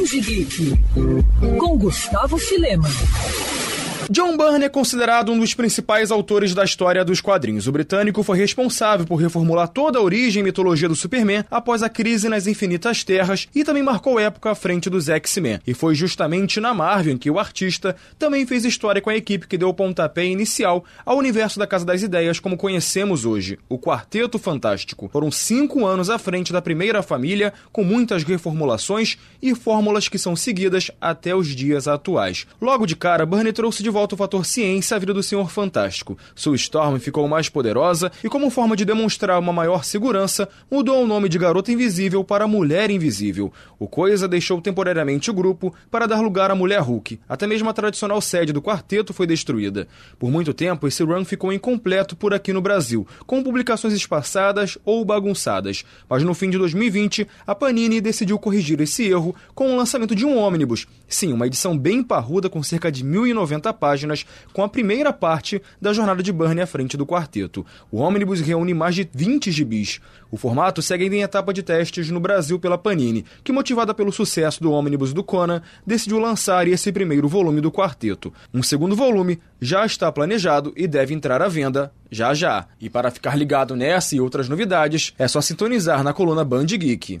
Band 0.00 0.20
Geek 0.22 0.72
com 1.58 1.76
Gustavo 1.76 2.38
Filema. 2.38 2.88
John 4.12 4.36
Byrne 4.36 4.64
é 4.64 4.68
considerado 4.68 5.30
um 5.30 5.38
dos 5.38 5.54
principais 5.54 6.10
autores 6.10 6.52
da 6.52 6.64
história 6.64 7.04
dos 7.04 7.20
quadrinhos. 7.20 7.68
O 7.68 7.72
britânico 7.72 8.24
foi 8.24 8.36
responsável 8.36 9.06
por 9.06 9.14
reformular 9.14 9.68
toda 9.68 10.00
a 10.00 10.02
origem 10.02 10.40
e 10.40 10.42
mitologia 10.42 10.88
do 10.88 10.96
Superman 10.96 11.44
após 11.48 11.80
a 11.80 11.88
crise 11.88 12.28
nas 12.28 12.48
Infinitas 12.48 13.04
Terras 13.04 13.46
e 13.54 13.62
também 13.62 13.84
marcou 13.84 14.18
época 14.18 14.50
à 14.50 14.54
frente 14.56 14.90
dos 14.90 15.08
X-Men. 15.08 15.60
E 15.64 15.74
foi 15.74 15.94
justamente 15.94 16.58
na 16.58 16.74
Marvel 16.74 17.20
que 17.20 17.30
o 17.30 17.38
artista 17.38 17.94
também 18.18 18.44
fez 18.44 18.64
história 18.64 19.00
com 19.00 19.10
a 19.10 19.16
equipe 19.16 19.46
que 19.46 19.56
deu 19.56 19.68
o 19.68 19.74
pontapé 19.74 20.24
inicial 20.24 20.84
ao 21.06 21.16
universo 21.16 21.60
da 21.60 21.66
Casa 21.68 21.86
das 21.86 22.02
Ideias 22.02 22.40
como 22.40 22.56
conhecemos 22.56 23.24
hoje, 23.24 23.60
o 23.68 23.78
Quarteto 23.78 24.40
Fantástico. 24.40 25.08
Foram 25.12 25.30
cinco 25.30 25.86
anos 25.86 26.10
à 26.10 26.18
frente 26.18 26.52
da 26.52 26.60
primeira 26.60 27.00
família, 27.00 27.52
com 27.70 27.84
muitas 27.84 28.24
reformulações 28.24 29.16
e 29.40 29.54
fórmulas 29.54 30.08
que 30.08 30.18
são 30.18 30.34
seguidas 30.34 30.90
até 31.00 31.32
os 31.32 31.46
dias 31.54 31.86
atuais. 31.86 32.44
Logo 32.60 32.86
de 32.86 32.96
cara, 32.96 33.24
Byrne 33.24 33.52
trouxe 33.52 33.84
de 33.84 33.88
volta 33.88 33.99
volta 34.00 34.14
o 34.14 34.18
fator 34.18 34.46
ciência 34.46 34.96
à 34.96 34.98
vida 34.98 35.12
do 35.12 35.22
Senhor 35.22 35.50
Fantástico. 35.50 36.16
Sua 36.34 36.56
Storm 36.56 36.96
ficou 36.96 37.28
mais 37.28 37.50
poderosa 37.50 38.10
e, 38.24 38.30
como 38.30 38.48
forma 38.48 38.74
de 38.74 38.82
demonstrar 38.82 39.38
uma 39.38 39.52
maior 39.52 39.84
segurança, 39.84 40.48
mudou 40.70 41.04
o 41.04 41.06
nome 41.06 41.28
de 41.28 41.38
Garota 41.38 41.70
Invisível 41.70 42.24
para 42.24 42.48
Mulher 42.48 42.90
Invisível. 42.90 43.52
O 43.78 43.86
Coisa 43.86 44.26
deixou 44.26 44.58
temporariamente 44.62 45.30
o 45.30 45.34
grupo 45.34 45.74
para 45.90 46.06
dar 46.06 46.22
lugar 46.22 46.50
à 46.50 46.54
Mulher 46.54 46.80
Hulk. 46.80 47.20
Até 47.28 47.46
mesmo 47.46 47.68
a 47.68 47.74
tradicional 47.74 48.22
sede 48.22 48.54
do 48.54 48.62
quarteto 48.62 49.12
foi 49.12 49.26
destruída. 49.26 49.86
Por 50.18 50.30
muito 50.30 50.54
tempo, 50.54 50.88
esse 50.88 51.02
run 51.02 51.22
ficou 51.22 51.52
incompleto 51.52 52.16
por 52.16 52.32
aqui 52.32 52.54
no 52.54 52.62
Brasil, 52.62 53.06
com 53.26 53.42
publicações 53.42 53.92
espaçadas 53.92 54.78
ou 54.82 55.04
bagunçadas. 55.04 55.84
Mas 56.08 56.22
no 56.22 56.32
fim 56.32 56.48
de 56.48 56.56
2020, 56.56 57.28
a 57.46 57.54
Panini 57.54 58.00
decidiu 58.00 58.38
corrigir 58.38 58.80
esse 58.80 59.06
erro 59.06 59.34
com 59.54 59.74
o 59.74 59.76
lançamento 59.76 60.14
de 60.14 60.24
um 60.24 60.38
ônibus. 60.38 60.86
Sim, 61.06 61.34
uma 61.34 61.46
edição 61.46 61.76
bem 61.76 62.02
parruda 62.02 62.48
com 62.48 62.62
cerca 62.62 62.90
de 62.90 63.04
1090 63.04 63.74
páginas, 63.74 63.89
com 64.52 64.62
a 64.62 64.68
primeira 64.68 65.12
parte 65.12 65.60
da 65.80 65.92
jornada 65.92 66.22
de 66.22 66.32
Byrne 66.32 66.60
à 66.60 66.66
frente 66.66 66.96
do 66.96 67.06
quarteto. 67.06 67.64
O 67.90 67.98
ônibus 67.98 68.40
reúne 68.40 68.74
mais 68.74 68.94
de 68.94 69.08
20 69.12 69.50
gibis. 69.50 70.00
O 70.30 70.36
formato 70.36 70.80
segue 70.80 71.04
ainda 71.04 71.16
em 71.16 71.22
etapa 71.22 71.52
de 71.52 71.62
testes 71.62 72.10
no 72.10 72.20
Brasil 72.20 72.58
pela 72.58 72.78
Panini, 72.78 73.24
que, 73.42 73.52
motivada 73.52 73.92
pelo 73.92 74.12
sucesso 74.12 74.62
do 74.62 74.70
ônibus 74.70 75.12
do 75.12 75.24
Conan, 75.24 75.62
decidiu 75.86 76.18
lançar 76.18 76.68
esse 76.68 76.92
primeiro 76.92 77.28
volume 77.28 77.60
do 77.60 77.72
quarteto. 77.72 78.32
Um 78.54 78.62
segundo 78.62 78.94
volume 78.94 79.40
já 79.60 79.84
está 79.84 80.10
planejado 80.12 80.72
e 80.76 80.86
deve 80.86 81.14
entrar 81.14 81.42
à 81.42 81.48
venda 81.48 81.92
já 82.10 82.34
já. 82.34 82.66
E 82.80 82.90
para 82.90 83.10
ficar 83.10 83.36
ligado 83.36 83.76
nessa 83.76 84.16
e 84.16 84.20
outras 84.20 84.48
novidades, 84.48 85.14
é 85.18 85.28
só 85.28 85.40
sintonizar 85.40 86.02
na 86.02 86.12
coluna 86.12 86.44
Band 86.44 86.66
Geek. 86.66 87.20